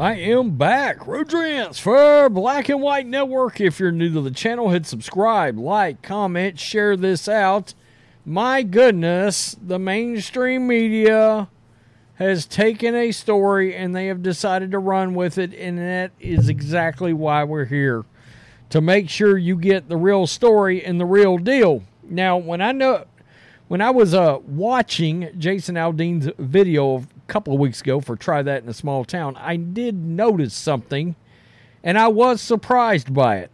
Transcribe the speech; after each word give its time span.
I 0.00 0.14
am 0.14 0.52
back. 0.52 1.06
Rodrance 1.06 1.78
for 1.78 2.30
Black 2.30 2.70
and 2.70 2.80
White 2.80 3.06
Network. 3.06 3.60
If 3.60 3.78
you're 3.78 3.92
new 3.92 4.10
to 4.14 4.22
the 4.22 4.30
channel, 4.30 4.70
hit 4.70 4.86
subscribe, 4.86 5.58
like, 5.58 6.00
comment, 6.00 6.58
share 6.58 6.96
this 6.96 7.28
out. 7.28 7.74
My 8.24 8.62
goodness, 8.62 9.58
the 9.60 9.78
mainstream 9.78 10.66
media 10.66 11.50
has 12.14 12.46
taken 12.46 12.94
a 12.94 13.12
story 13.12 13.76
and 13.76 13.94
they 13.94 14.06
have 14.06 14.22
decided 14.22 14.70
to 14.70 14.78
run 14.78 15.12
with 15.14 15.36
it, 15.36 15.52
and 15.52 15.76
that 15.76 16.12
is 16.18 16.48
exactly 16.48 17.12
why 17.12 17.44
we're 17.44 17.66
here 17.66 18.06
to 18.70 18.80
make 18.80 19.10
sure 19.10 19.36
you 19.36 19.54
get 19.54 19.90
the 19.90 19.98
real 19.98 20.26
story 20.26 20.82
and 20.82 20.98
the 20.98 21.04
real 21.04 21.36
deal. 21.36 21.84
Now, 22.04 22.38
when 22.38 22.62
I 22.62 22.72
know 22.72 23.04
when 23.68 23.82
I 23.82 23.90
was 23.90 24.14
uh, 24.14 24.38
watching 24.46 25.28
Jason 25.38 25.76
Aldean's 25.76 26.30
video 26.38 26.96
a 26.96 27.02
couple 27.30 27.54
of 27.54 27.60
weeks 27.60 27.80
ago 27.80 28.00
for 28.00 28.16
Try 28.16 28.42
That 28.42 28.64
in 28.64 28.68
a 28.68 28.74
Small 28.74 29.04
Town, 29.04 29.36
I 29.36 29.54
did 29.56 29.94
notice 29.94 30.52
something 30.52 31.14
and 31.84 31.96
I 31.96 32.08
was 32.08 32.40
surprised 32.40 33.14
by 33.14 33.36
it. 33.36 33.50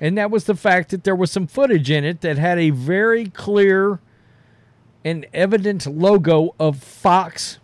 And 0.00 0.16
that 0.16 0.30
was 0.30 0.44
the 0.44 0.56
fact 0.56 0.88
that 0.90 1.04
there 1.04 1.14
was 1.14 1.30
some 1.30 1.46
footage 1.46 1.90
in 1.90 2.04
it 2.04 2.22
that 2.22 2.38
had 2.38 2.58
a 2.58 2.70
very 2.70 3.26
clear 3.26 4.00
and 5.04 5.26
evident 5.34 5.86
logo 5.86 6.54
of 6.58 6.82
Fox. 6.82 7.58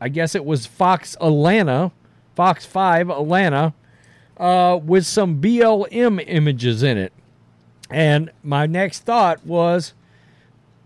I 0.00 0.10
guess 0.10 0.34
it 0.34 0.44
was 0.44 0.66
Fox 0.66 1.16
Atlanta, 1.20 1.90
Fox 2.36 2.66
5 2.66 3.08
Atlanta, 3.08 3.72
uh, 4.36 4.78
with 4.82 5.06
some 5.06 5.40
BLM 5.40 6.22
images 6.26 6.82
in 6.82 6.98
it. 6.98 7.12
And 7.90 8.30
my 8.42 8.66
next 8.66 9.00
thought 9.00 9.44
was 9.46 9.94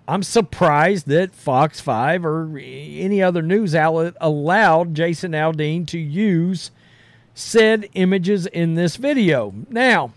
I'm 0.09 0.23
surprised 0.23 1.09
that 1.09 1.35
Fox 1.35 1.81
5 1.81 2.25
or 2.25 2.59
any 2.59 3.23
other 3.23 3.43
news 3.43 3.75
outlet 3.75 4.15
allowed 4.21 4.95
Jason 4.95 5.33
Aldean 5.33 5.87
to 5.89 5.99
use 5.99 6.71
said 7.35 7.89
images 7.95 8.47
in 8.47 8.75
this 8.75 8.97
video. 8.97 9.53
Now, 9.69 10.13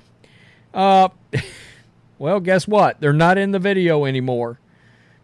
uh, 0.73 1.09
well, 2.19 2.39
guess 2.39 2.67
what? 2.67 3.01
They're 3.01 3.13
not 3.13 3.37
in 3.37 3.51
the 3.51 3.59
video 3.59 4.05
anymore 4.05 4.59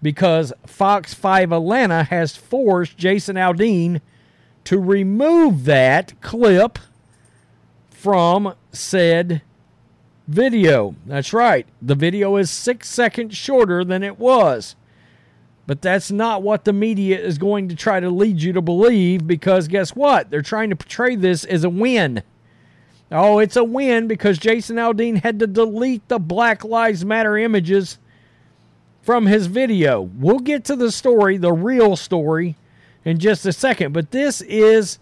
because 0.01 0.51
Fox 0.65 1.13
5 1.13 1.51
Atlanta 1.51 2.03
has 2.03 2.35
forced 2.35 2.97
Jason 2.97 3.35
Aldean 3.35 4.01
to 4.63 4.79
remove 4.79 5.65
that 5.65 6.19
clip 6.21 6.79
from 7.89 8.55
said 8.71 9.41
video. 10.27 10.95
That's 11.05 11.33
right. 11.33 11.67
The 11.81 11.95
video 11.95 12.37
is 12.37 12.49
six 12.49 12.89
seconds 12.89 13.35
shorter 13.35 13.83
than 13.83 14.03
it 14.03 14.19
was. 14.19 14.75
But 15.67 15.81
that's 15.81 16.11
not 16.11 16.43
what 16.43 16.63
the 16.63 16.73
media 16.73 17.19
is 17.19 17.37
going 17.37 17.69
to 17.69 17.75
try 17.75 17.99
to 17.99 18.09
lead 18.09 18.41
you 18.41 18.53
to 18.53 18.61
believe 18.61 19.25
because 19.25 19.67
guess 19.67 19.95
what? 19.95 20.29
They're 20.29 20.41
trying 20.41 20.69
to 20.69 20.75
portray 20.75 21.15
this 21.15 21.43
as 21.43 21.63
a 21.63 21.69
win. 21.69 22.21
Oh, 23.11 23.39
it's 23.39 23.55
a 23.55 23.63
win 23.63 24.07
because 24.07 24.37
Jason 24.37 24.77
Aldean 24.77 25.21
had 25.23 25.39
to 25.39 25.47
delete 25.47 26.07
the 26.07 26.19
Black 26.19 26.63
Lives 26.63 27.05
Matter 27.05 27.37
images 27.37 27.97
from 29.01 29.27
his 29.27 29.47
video. 29.47 30.01
We'll 30.01 30.39
get 30.39 30.65
to 30.65 30.75
the 30.75 30.91
story, 30.91 31.37
the 31.37 31.53
real 31.53 31.95
story, 31.95 32.55
in 33.03 33.19
just 33.19 33.45
a 33.45 33.53
second. 33.53 33.93
But 33.93 34.11
this 34.11 34.41
is 34.41 34.99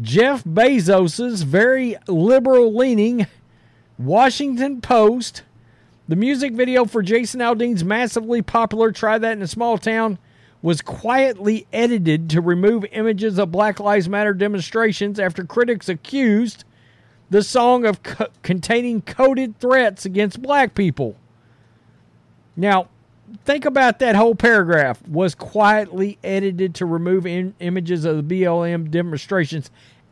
Jeff 0.00 0.44
Bezos's 0.44 1.42
very 1.42 1.96
liberal 2.08 2.74
leaning 2.76 3.26
Washington 3.98 4.80
Post. 4.80 5.44
The 6.08 6.16
music 6.16 6.52
video 6.52 6.84
for 6.84 7.00
Jason 7.02 7.40
Aldean's 7.40 7.84
massively 7.84 8.42
popular 8.42 8.90
Try 8.90 9.18
That 9.18 9.32
in 9.32 9.42
a 9.42 9.46
Small 9.46 9.78
Town 9.78 10.18
was 10.60 10.82
quietly 10.82 11.66
edited 11.72 12.28
to 12.30 12.40
remove 12.40 12.84
images 12.90 13.38
of 13.38 13.52
Black 13.52 13.78
Lives 13.78 14.08
Matter 14.08 14.34
demonstrations 14.34 15.20
after 15.20 15.44
critics 15.44 15.88
accused 15.88 16.64
the 17.30 17.42
song 17.42 17.86
of 17.86 18.02
co- 18.02 18.26
containing 18.42 19.00
coded 19.02 19.58
threats 19.60 20.04
against 20.04 20.42
black 20.42 20.74
people. 20.74 21.16
Now, 22.56 22.88
think 23.44 23.64
about 23.64 23.98
that 24.00 24.16
whole 24.16 24.34
paragraph 24.34 25.06
was 25.06 25.34
quietly 25.34 26.18
edited 26.24 26.74
to 26.76 26.86
remove 26.86 27.26
in- 27.26 27.54
images 27.60 28.04
of 28.04 28.16
the 28.16 28.42
BLM 28.42 28.90
demonstrations 28.90 29.70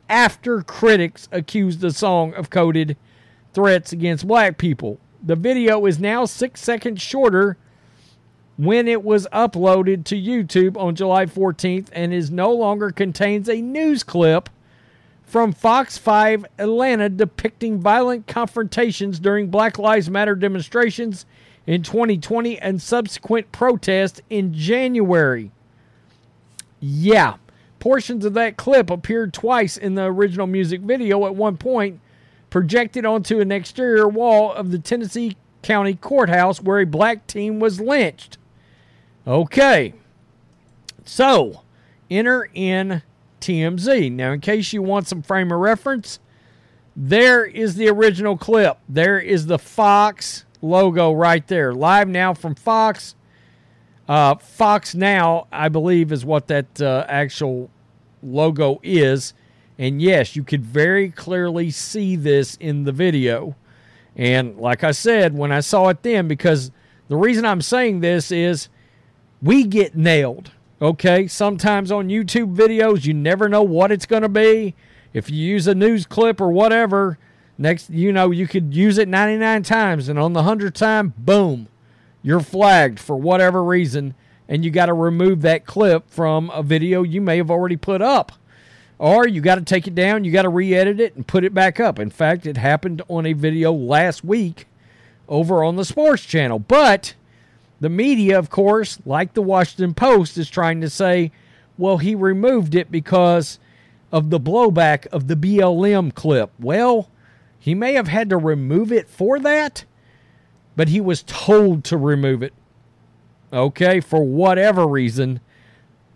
after 0.09 0.63
critics 0.63 1.29
accused 1.33 1.81
the 1.81 1.91
song 1.91 2.33
of 2.35 2.49
coded 2.49 2.97
threats 3.53 3.93
against 3.93 4.27
black 4.27 4.59
people. 4.59 4.99
The 5.23 5.37
video 5.37 5.87
is 5.87 5.99
now 5.99 6.25
six 6.25 6.61
seconds 6.61 7.01
shorter 7.01 7.57
when 8.57 8.87
it 8.89 9.03
was 9.03 9.27
uploaded 9.33 10.05
to 10.05 10.21
YouTube 10.21 10.77
on 10.77 10.95
July 10.95 11.27
14th 11.27 11.89
and 11.93 12.13
is 12.13 12.31
no 12.31 12.53
longer 12.53 12.91
contains 12.91 13.49
a 13.49 13.61
news 13.61 14.03
clip 14.03 14.49
from 15.23 15.53
Fox 15.53 15.97
5 15.97 16.45
Atlanta 16.59 17.09
depicting 17.09 17.81
violent 17.81 18.27
confrontations 18.27 19.19
during 19.19 19.49
Black 19.49 19.79
Lives 19.79 20.11
Matter 20.11 20.35
demonstrations 20.35 21.25
in 21.67 21.83
2020 21.83 22.59
and 22.59 22.83
subsequent 22.83 23.51
protests 23.53 24.21
in 24.29 24.53
January. 24.53 25.51
Yeah, 26.81 27.37
portions 27.79 28.25
of 28.25 28.35
that 28.35 28.57
clip 28.57 28.91
appeared 28.91 29.33
twice 29.33 29.77
in 29.77 29.95
the 29.95 30.05
original 30.05 30.47
music 30.47 30.81
video 30.81 31.25
at 31.27 31.35
one 31.35 31.57
point 31.57 32.01
projected 32.53 33.07
onto 33.07 33.41
an 33.41 33.51
exterior 33.51 34.07
wall 34.07 34.53
of 34.53 34.71
the 34.71 34.79
Tennessee 34.79 35.39
County 35.63 35.95
Courthouse 35.95 36.61
where 36.61 36.81
a 36.81 36.85
black 36.85 37.27
teen 37.27 37.59
was 37.59 37.81
lynched. 37.81 38.37
Okay. 39.27 39.95
So, 41.07 41.63
enter 42.11 42.51
in 42.53 43.01
TMZ. 43.41 44.13
Now, 44.13 44.33
in 44.33 44.41
case 44.41 44.71
you 44.75 44.83
want 44.83 45.09
some 45.09 45.23
frame 45.23 45.51
of 45.51 45.61
reference, 45.61 46.19
there 46.95 47.43
is 47.43 47.77
the 47.77 47.89
original 47.89 48.37
clip. 48.37 48.77
There 48.87 49.19
is 49.19 49.47
the 49.47 49.59
Fox 49.59 50.45
logo 50.61 51.11
right 51.11 51.47
there. 51.47 51.73
Live 51.73 52.07
now 52.07 52.35
from 52.35 52.55
Fox. 52.55 53.15
Uh, 54.07 54.35
Fox 54.35 54.95
Now, 54.95 55.47
I 55.51 55.71
believe, 55.71 56.13
is 56.13 56.23
what 56.23 56.49
that 56.49 56.83
uh, 56.83 57.07
actual 57.09 57.71
logo 58.23 58.79
is. 58.83 59.33
And 59.79 60.03
yes, 60.03 60.37
you 60.37 60.45
could 60.45 60.65
very 60.65 61.11
clearly 61.11 61.71
see 61.71 62.17
this 62.17 62.57
in 62.57 62.85
the 62.85 62.93
video. 62.93 63.57
And 64.17 64.57
like 64.59 64.85
I 64.85 64.91
said, 64.91 65.35
when 65.35 65.53
I 65.53 65.61
saw 65.61 65.89
it 65.89 66.03
then, 66.03 66.29
because 66.29 66.71
the 67.09 67.17
reason 67.17 67.45
I'm 67.45 67.63
saying 67.63 68.01
this 68.01 68.31
is 68.31 68.69
we 69.41 69.65
get 69.65 69.97
nailed. 69.97 70.51
Okay. 70.81 71.27
Sometimes 71.27 71.91
on 71.91 72.09
YouTube 72.09 72.55
videos, 72.55 73.05
you 73.05 73.15
never 73.15 73.49
know 73.49 73.63
what 73.63 73.93
it's 73.93 74.07
going 74.07 74.23
to 74.23 74.29
be. 74.29 74.75
If 75.13 75.31
you 75.31 75.37
use 75.37 75.67
a 75.67 75.75
news 75.75 76.07
clip 76.07 76.41
or 76.41 76.51
whatever, 76.51 77.19
next, 77.57 77.91
you 77.91 78.13
know, 78.13 78.31
you 78.31 78.47
could 78.47 78.75
use 78.75 78.99
it 78.99 79.09
99 79.09 79.63
times. 79.63 80.09
And 80.09 80.19
on 80.19 80.33
the 80.33 80.43
100th 80.43 80.75
time, 80.75 81.15
boom, 81.17 81.69
you're 82.23 82.41
flagged 82.41 82.99
for 82.99 83.17
whatever 83.17 83.63
reason. 83.63 84.15
And 84.49 84.65
you 84.65 84.71
got 84.71 84.87
to 84.87 84.95
remove 84.95 85.43
that 85.43 85.65
clip 85.65 86.11
from 86.11 86.51
a 86.51 86.63
video 86.63 87.03
you 87.03 87.21
may 87.21 87.39
have 87.39 87.51
already 87.51 87.77
put 87.77 88.03
up 88.03 88.33
or 89.03 89.27
you 89.27 89.41
got 89.41 89.57
to 89.57 89.63
take 89.63 89.89
it 89.89 89.97
down, 89.97 90.23
you 90.23 90.31
got 90.31 90.43
to 90.43 90.49
re 90.49 90.73
edit 90.77 91.01
it 91.01 91.17
and 91.17 91.27
put 91.27 91.43
it 91.43 91.53
back 91.53 91.81
up. 91.81 91.99
In 91.99 92.09
fact, 92.09 92.47
it 92.47 92.57
happened 92.57 93.03
on 93.09 93.27
a 93.27 93.33
video 93.33 93.73
last 93.73 94.23
week 94.23 94.69
over 95.29 95.65
on 95.65 95.75
the 95.75 95.85
sports 95.85 96.25
channel. 96.25 96.61
But 96.61 97.15
the 97.81 97.89
media, 97.89 98.39
of 98.39 98.49
course, 98.49 99.01
like 99.05 99.35
the 99.35 99.43
Washington 99.43 99.93
Post, 99.93 100.39
is 100.39 100.49
trying 100.49 100.81
to 100.83 100.89
say, 100.89 101.33
well, 101.77 101.99
he 101.99 102.15
removed 102.15 102.77
it 102.77 102.93
because 102.93 103.59
of 104.13 104.31
the 104.31 104.39
blowback 104.39 105.09
of 105.09 105.27
the 105.27 105.35
BLM 105.35 106.15
clip. 106.15 106.53
Well, 106.61 107.11
he 107.59 107.75
may 107.75 107.95
have 107.95 108.07
had 108.07 108.31
to 108.31 108.37
remove 108.37 108.93
it 108.93 109.09
for 109.09 109.41
that, 109.41 109.85
but 110.77 110.91
he 110.91 111.01
was 111.01 111.25
told 111.25 111.83
to 111.87 111.97
remove 111.97 112.41
it. 112.41 112.55
Okay, 113.53 113.99
for 113.99 114.23
whatever 114.23 114.87
reason, 114.87 115.41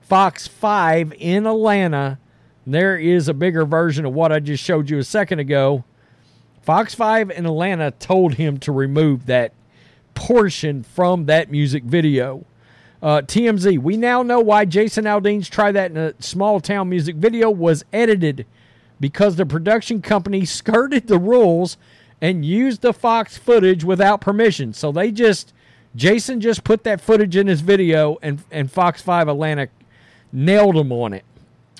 Fox 0.00 0.46
5 0.46 1.12
in 1.18 1.48
Atlanta 1.48 2.20
there 2.66 2.96
is 2.96 3.28
a 3.28 3.34
bigger 3.34 3.64
version 3.64 4.04
of 4.04 4.12
what 4.12 4.32
I 4.32 4.40
just 4.40 4.62
showed 4.62 4.90
you 4.90 4.98
a 4.98 5.04
second 5.04 5.38
ago. 5.38 5.84
Fox 6.62 6.94
5 6.94 7.30
in 7.30 7.46
Atlanta 7.46 7.92
told 7.92 8.34
him 8.34 8.58
to 8.58 8.72
remove 8.72 9.26
that 9.26 9.52
portion 10.14 10.82
from 10.82 11.26
that 11.26 11.48
music 11.50 11.84
video. 11.84 12.44
Uh, 13.00 13.22
TMZ, 13.22 13.78
we 13.78 13.96
now 13.96 14.22
know 14.22 14.40
why 14.40 14.64
Jason 14.64 15.04
Aldean's 15.04 15.48
Try 15.48 15.70
That 15.70 15.92
in 15.92 15.96
a 15.96 16.20
Small 16.20 16.60
Town 16.60 16.88
music 16.88 17.14
video 17.16 17.50
was 17.50 17.84
edited 17.92 18.46
because 18.98 19.36
the 19.36 19.46
production 19.46 20.02
company 20.02 20.44
skirted 20.44 21.06
the 21.06 21.18
rules 21.18 21.76
and 22.20 22.44
used 22.44 22.82
the 22.82 22.92
Fox 22.92 23.36
footage 23.36 23.84
without 23.84 24.20
permission. 24.20 24.72
So 24.72 24.90
they 24.90 25.12
just, 25.12 25.52
Jason 25.94 26.40
just 26.40 26.64
put 26.64 26.82
that 26.82 27.00
footage 27.00 27.36
in 27.36 27.46
his 27.46 27.60
video 27.60 28.16
and, 28.22 28.42
and 28.50 28.72
Fox 28.72 29.02
5 29.02 29.28
Atlanta 29.28 29.68
nailed 30.32 30.76
him 30.76 30.90
on 30.90 31.12
it. 31.12 31.24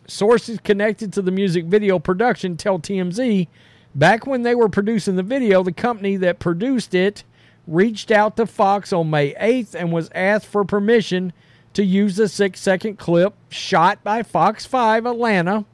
Sources 0.08 0.60
connected 0.62 1.12
to 1.12 1.22
the 1.22 1.30
music 1.30 1.64
video 1.64 1.98
production 1.98 2.56
tell 2.56 2.78
TMZ 2.78 3.48
back 3.94 4.26
when 4.26 4.42
they 4.42 4.54
were 4.54 4.68
producing 4.68 5.16
the 5.16 5.22
video, 5.22 5.62
the 5.62 5.72
company 5.72 6.16
that 6.16 6.38
produced 6.38 6.94
it 6.94 7.24
reached 7.66 8.10
out 8.10 8.36
to 8.36 8.46
Fox 8.46 8.92
on 8.92 9.10
May 9.10 9.34
8th 9.34 9.74
and 9.74 9.92
was 9.92 10.10
asked 10.14 10.46
for 10.46 10.64
permission 10.64 11.32
to 11.72 11.84
use 11.84 12.16
the 12.16 12.28
six 12.28 12.60
second 12.60 12.98
clip 12.98 13.34
shot 13.48 14.04
by 14.04 14.22
Fox 14.22 14.64
5 14.64 15.06
Atlanta 15.06 15.64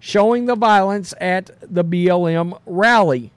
showing 0.00 0.46
the 0.46 0.54
violence 0.54 1.12
at 1.20 1.50
the 1.62 1.84
BLM 1.84 2.58
rally. 2.66 3.32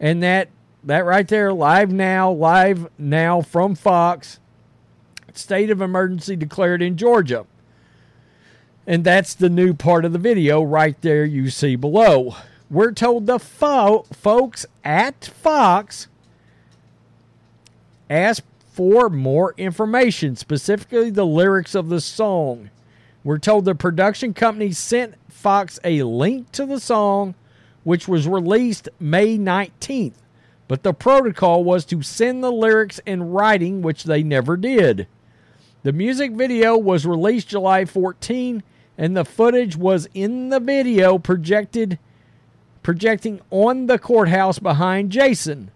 And 0.00 0.22
that 0.22 0.48
that 0.84 1.04
right 1.04 1.28
there 1.28 1.52
live 1.52 1.92
now, 1.92 2.30
live 2.32 2.88
now 2.98 3.40
from 3.40 3.76
Fox. 3.76 4.40
State 5.32 5.70
of 5.70 5.80
emergency 5.80 6.34
declared 6.34 6.82
in 6.82 6.96
Georgia. 6.96 7.46
And 8.86 9.04
that's 9.04 9.34
the 9.34 9.48
new 9.48 9.74
part 9.74 10.04
of 10.04 10.12
the 10.12 10.18
video 10.18 10.62
right 10.62 11.00
there 11.02 11.24
you 11.24 11.50
see 11.50 11.76
below. 11.76 12.34
We're 12.68 12.92
told 12.92 13.26
the 13.26 13.38
fo- 13.38 14.06
folks 14.12 14.66
at 14.82 15.26
Fox 15.26 16.08
asked 18.10 18.46
for 18.72 19.08
more 19.08 19.54
information, 19.56 20.34
specifically 20.34 21.10
the 21.10 21.26
lyrics 21.26 21.74
of 21.74 21.90
the 21.90 22.00
song. 22.00 22.70
We're 23.22 23.38
told 23.38 23.66
the 23.66 23.74
production 23.74 24.34
company 24.34 24.72
sent 24.72 25.14
Fox 25.28 25.78
a 25.84 26.02
link 26.02 26.50
to 26.52 26.66
the 26.66 26.80
song, 26.80 27.34
which 27.84 28.08
was 28.08 28.26
released 28.26 28.88
May 28.98 29.38
19th, 29.38 30.14
but 30.66 30.82
the 30.82 30.92
protocol 30.94 31.62
was 31.62 31.84
to 31.86 32.02
send 32.02 32.42
the 32.42 32.50
lyrics 32.50 33.00
in 33.06 33.30
writing, 33.30 33.82
which 33.82 34.04
they 34.04 34.22
never 34.22 34.56
did. 34.56 35.06
The 35.82 35.92
music 35.92 36.32
video 36.32 36.76
was 36.76 37.06
released 37.06 37.48
July 37.48 37.84
14, 37.84 38.62
and 39.02 39.16
the 39.16 39.24
footage 39.24 39.76
was 39.76 40.08
in 40.14 40.50
the 40.50 40.60
video 40.60 41.18
projected 41.18 41.98
projecting 42.84 43.40
on 43.50 43.86
the 43.88 43.98
courthouse 43.98 44.60
behind 44.60 45.10
Jason. 45.10 45.72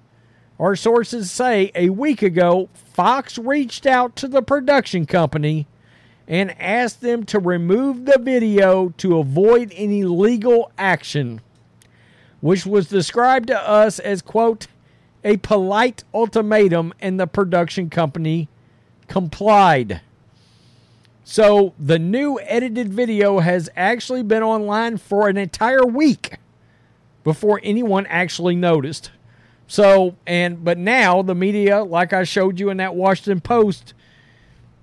Our 0.60 0.76
sources 0.76 1.28
say 1.28 1.72
a 1.74 1.88
week 1.88 2.22
ago, 2.22 2.68
Fox 2.72 3.36
reached 3.36 3.84
out 3.84 4.14
to 4.16 4.28
the 4.28 4.42
production 4.42 5.06
company 5.06 5.66
and 6.28 6.54
asked 6.60 7.00
them 7.00 7.24
to 7.24 7.40
remove 7.40 8.04
the 8.04 8.20
video 8.20 8.90
to 8.98 9.18
avoid 9.18 9.72
any 9.74 10.04
legal 10.04 10.70
action, 10.78 11.40
which 12.40 12.64
was 12.64 12.86
described 12.86 13.48
to 13.48 13.60
us 13.60 13.98
as, 13.98 14.22
quote, 14.22 14.68
a 15.24 15.36
polite 15.38 16.04
ultimatum, 16.14 16.94
and 17.00 17.18
the 17.18 17.26
production 17.26 17.90
company 17.90 18.48
complied. 19.08 20.00
So 21.28 21.74
the 21.76 21.98
new 21.98 22.38
edited 22.38 22.92
video 22.92 23.40
has 23.40 23.68
actually 23.76 24.22
been 24.22 24.44
online 24.44 24.96
for 24.96 25.28
an 25.28 25.36
entire 25.36 25.84
week 25.84 26.36
before 27.24 27.58
anyone 27.64 28.06
actually 28.06 28.54
noticed. 28.54 29.10
So, 29.66 30.14
and 30.24 30.62
but 30.62 30.78
now 30.78 31.22
the 31.22 31.34
media, 31.34 31.82
like 31.82 32.12
I 32.12 32.22
showed 32.22 32.60
you 32.60 32.70
in 32.70 32.76
that 32.76 32.94
Washington 32.94 33.40
Post 33.40 33.92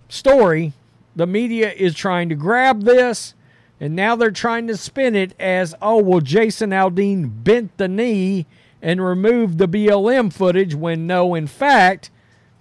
story, 0.10 0.74
the 1.16 1.26
media 1.26 1.72
is 1.72 1.96
trying 1.96 2.28
to 2.28 2.36
grab 2.36 2.84
this 2.84 3.36
and 3.80 3.96
now 3.96 4.18
they're 4.18 4.30
trying 4.30 4.68
to 4.68 4.76
spin 4.76 5.16
it 5.16 5.34
as 5.40 5.74
oh, 5.82 6.04
well, 6.04 6.20
Jason 6.20 6.72
Aldean 6.72 7.46
bent 7.46 7.78
the 7.78 7.88
knee 7.88 8.48
and 8.82 9.02
removed 9.02 9.60
the 9.60 9.68
BLM 9.70 10.32
footage 10.32 10.76
when 10.76 11.08
no, 11.08 11.36
in 11.36 11.48
fact, 11.48 12.12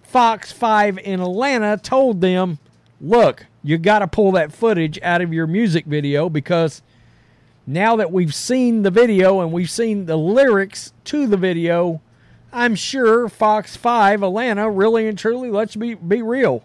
Fox 0.04 0.52
5 0.52 0.98
in 0.98 1.20
Atlanta 1.20 1.76
told 1.76 2.20
them, 2.20 2.60
look, 3.00 3.46
you 3.62 3.78
got 3.78 4.00
to 4.00 4.06
pull 4.06 4.32
that 4.32 4.52
footage 4.52 4.98
out 5.02 5.22
of 5.22 5.32
your 5.32 5.46
music 5.46 5.86
video 5.86 6.28
because 6.28 6.82
now 7.66 7.96
that 7.96 8.10
we've 8.10 8.34
seen 8.34 8.82
the 8.82 8.90
video 8.90 9.40
and 9.40 9.52
we've 9.52 9.70
seen 9.70 10.06
the 10.06 10.16
lyrics 10.16 10.92
to 11.04 11.26
the 11.26 11.36
video, 11.36 12.00
I'm 12.52 12.74
sure 12.74 13.28
Fox 13.28 13.76
5 13.76 14.22
Atlanta 14.22 14.68
really 14.68 15.06
and 15.06 15.16
truly, 15.16 15.50
let's 15.50 15.76
be, 15.76 15.94
be 15.94 16.22
real, 16.22 16.64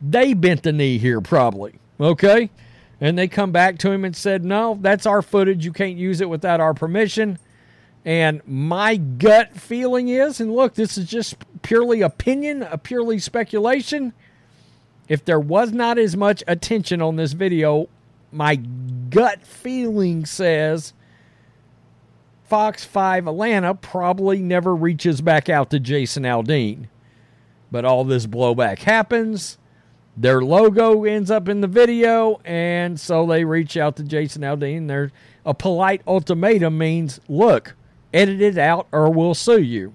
they 0.00 0.32
bent 0.32 0.62
the 0.62 0.72
knee 0.72 0.98
here 0.98 1.20
probably. 1.20 1.78
Okay? 2.00 2.50
And 3.00 3.18
they 3.18 3.28
come 3.28 3.52
back 3.52 3.78
to 3.78 3.90
him 3.90 4.04
and 4.04 4.16
said, 4.16 4.44
no, 4.44 4.78
that's 4.80 5.06
our 5.06 5.22
footage. 5.22 5.64
You 5.64 5.72
can't 5.72 5.96
use 5.96 6.20
it 6.20 6.28
without 6.28 6.60
our 6.60 6.74
permission. 6.74 7.38
And 8.04 8.40
my 8.46 8.96
gut 8.96 9.56
feeling 9.56 10.08
is, 10.08 10.40
and 10.40 10.54
look, 10.54 10.74
this 10.74 10.96
is 10.96 11.06
just 11.06 11.36
purely 11.62 12.00
opinion, 12.00 12.62
a 12.62 12.78
purely 12.78 13.18
speculation. 13.18 14.14
If 15.10 15.24
there 15.24 15.40
was 15.40 15.72
not 15.72 15.98
as 15.98 16.16
much 16.16 16.44
attention 16.46 17.02
on 17.02 17.16
this 17.16 17.32
video, 17.32 17.88
my 18.30 18.54
gut 18.54 19.44
feeling 19.44 20.24
says 20.24 20.94
Fox 22.44 22.84
5 22.84 23.26
Atlanta 23.26 23.74
probably 23.74 24.40
never 24.40 24.72
reaches 24.72 25.20
back 25.20 25.48
out 25.48 25.68
to 25.70 25.80
Jason 25.80 26.22
Aldean. 26.22 26.86
But 27.72 27.84
all 27.84 28.04
this 28.04 28.28
blowback 28.28 28.78
happens. 28.78 29.58
Their 30.16 30.42
logo 30.42 31.02
ends 31.02 31.28
up 31.28 31.48
in 31.48 31.60
the 31.60 31.66
video, 31.66 32.40
and 32.44 32.98
so 33.00 33.26
they 33.26 33.44
reach 33.44 33.76
out 33.76 33.96
to 33.96 34.04
Jason 34.04 34.42
Aldean. 34.42 34.86
They're, 34.86 35.10
a 35.44 35.54
polite 35.54 36.02
ultimatum 36.06 36.78
means, 36.78 37.18
look, 37.28 37.74
edit 38.14 38.40
it 38.40 38.58
out 38.58 38.86
or 38.92 39.10
we'll 39.10 39.34
sue 39.34 39.62
you. 39.62 39.92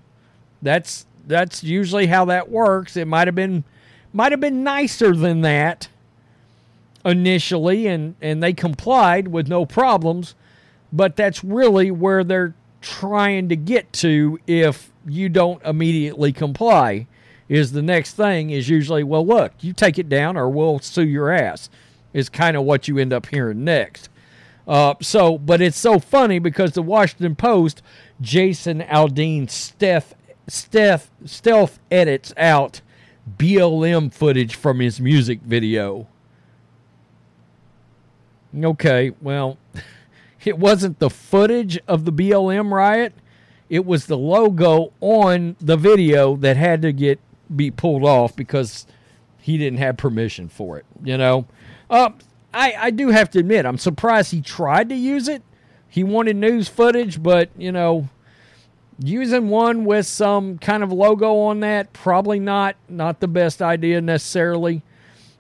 That's 0.62 1.06
that's 1.26 1.64
usually 1.64 2.08
how 2.08 2.26
that 2.26 2.52
works. 2.52 2.98
It 2.98 3.08
might 3.08 3.30
have 3.30 3.36
been 3.36 3.64
might 4.16 4.32
have 4.32 4.40
been 4.40 4.64
nicer 4.64 5.14
than 5.14 5.42
that 5.42 5.90
initially 7.04 7.86
and 7.86 8.16
and 8.22 8.42
they 8.42 8.54
complied 8.54 9.28
with 9.28 9.48
no 9.48 9.66
problems, 9.66 10.34
but 10.92 11.16
that's 11.16 11.44
really 11.44 11.92
where 11.92 12.24
they're 12.24 12.56
trying 12.82 13.50
to 13.50 13.56
get 13.56 13.92
to 13.92 14.40
if 14.48 14.92
you 15.06 15.28
don't 15.28 15.62
immediately 15.64 16.32
comply 16.32 17.06
is 17.50 17.74
the 17.74 17.82
next 17.82 18.14
thing 18.14 18.50
is 18.52 18.70
usually 18.70 19.04
well 19.04 19.26
look 19.26 19.52
you 19.62 19.74
take 19.74 20.00
it 20.00 20.08
down 20.08 20.38
or 20.38 20.50
we'll 20.50 20.80
sue 20.80 21.06
your 21.06 21.32
ass 21.32 21.70
is 22.14 22.30
kind 22.30 22.56
of 22.56 22.64
what 22.64 22.88
you 22.88 22.98
end 22.98 23.12
up 23.12 23.26
hearing 23.28 23.64
next. 23.64 24.10
Uh, 24.68 24.96
so 25.02 25.38
but 25.38 25.62
it's 25.62 25.78
so 25.78 26.00
funny 26.00 26.40
because 26.40 26.72
the 26.72 26.82
washington 26.82 27.36
post 27.36 27.82
Jason 28.22 28.82
Aldean 28.82 29.50
Steph, 29.50 30.14
Steph, 30.48 31.12
stealth 31.26 31.80
edits 31.92 32.34
out 32.38 32.82
BLM 33.30 34.14
footage 34.14 34.56
from 34.56 34.80
his 34.80 35.00
music 35.00 35.42
video. 35.42 36.08
Okay, 38.56 39.12
well, 39.22 39.58
it 40.46 40.58
wasn't 40.58 41.00
the 41.00 41.10
footage 41.10 41.80
of 41.88 42.06
the 42.06 42.12
BLM 42.12 42.72
riot. 42.72 43.14
It 43.70 43.86
was 43.86 44.06
the 44.06 44.18
logo 44.18 44.94
on 45.02 45.56
the 45.60 45.78
video 45.78 46.36
that 46.38 46.56
had 46.56 46.82
to 46.84 46.92
get 46.92 47.20
be 47.56 47.70
pulled 47.72 48.04
off 48.04 48.36
because 48.36 48.88
he 49.40 49.58
didn't 49.58 49.80
have 49.80 49.98
permission 49.98 50.50
for 50.50 50.78
it. 50.78 50.86
You 51.04 51.18
know, 51.18 51.46
uh, 51.90 52.12
I 52.54 52.74
I 52.78 52.92
do 52.92 53.10
have 53.10 53.30
to 53.32 53.40
admit 53.40 53.66
I'm 53.66 53.78
surprised 53.78 54.32
he 54.32 54.42
tried 54.42 54.90
to 54.90 54.96
use 54.96 55.28
it 55.28 55.42
he 55.96 56.04
wanted 56.04 56.36
news 56.36 56.68
footage, 56.68 57.24
but 57.24 57.50
you 57.58 57.72
know, 57.72 58.10
using 59.00 59.50
one 59.50 59.86
with 59.86 60.06
some 60.06 60.58
kind 60.58 60.84
of 60.84 60.92
logo 60.92 61.38
on 61.38 61.60
that 61.62 61.92
probably 61.94 62.40
not 62.40 62.76
not 62.88 63.20
the 63.20 63.28
best 63.28 63.62
idea 63.62 64.02
necessarily. 64.02 64.82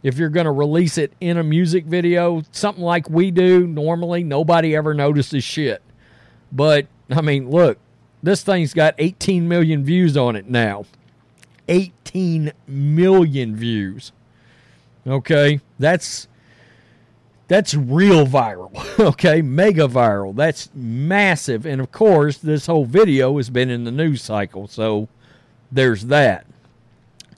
If 0.03 0.17
you're 0.19 0.29
going 0.29 0.45
to 0.45 0.51
release 0.51 0.99
it 0.99 1.13
in 1.19 1.37
a 1.37 1.43
music 1.43 1.85
video, 1.85 2.43
something 2.51 2.83
like 2.83 3.09
we 3.09 3.31
do 3.31 3.65
normally, 3.65 4.23
nobody 4.23 4.75
ever 4.75 4.93
notices 4.93 5.43
shit. 5.43 5.81
But 6.51 6.87
I 7.09 7.21
mean, 7.21 7.49
look, 7.49 7.79
this 8.21 8.43
thing's 8.43 8.73
got 8.73 8.95
18 8.97 9.47
million 9.47 9.83
views 9.83 10.15
on 10.15 10.35
it 10.35 10.49
now. 10.49 10.85
18 11.67 12.51
million 12.67 13.55
views. 13.55 14.11
Okay, 15.07 15.59
that's 15.79 16.27
that's 17.47 17.75
real 17.75 18.25
viral, 18.25 18.99
okay? 18.99 19.41
Mega 19.41 19.87
viral. 19.87 20.35
That's 20.35 20.69
massive. 20.73 21.65
And 21.65 21.79
of 21.81 21.91
course, 21.91 22.37
this 22.37 22.65
whole 22.65 22.85
video 22.85 23.37
has 23.37 23.49
been 23.49 23.69
in 23.69 23.83
the 23.83 23.91
news 23.91 24.21
cycle, 24.21 24.67
so 24.67 25.07
there's 25.71 26.05
that. 26.05 26.45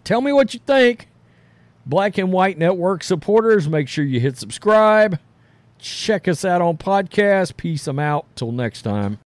Tell 0.04 0.22
me 0.22 0.32
what 0.32 0.54
you 0.54 0.60
think. 0.66 1.10
Black 1.86 2.18
and 2.18 2.32
White 2.32 2.58
Network 2.58 3.04
supporters, 3.04 3.68
make 3.70 3.88
sure 3.88 4.04
you 4.04 4.20
hit 4.20 4.38
subscribe. 4.38 5.20
Check 5.80 6.28
us 6.28 6.44
out 6.44 6.62
on 6.62 6.78
podcast. 6.78 7.56
Peace. 7.58 7.88
I'm 7.88 8.00
out. 8.00 8.26
Till 8.36 8.52
next 8.52 8.82
time. 8.82 9.20